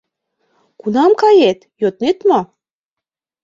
[0.79, 2.39] —Кунам кает, йоднет мо?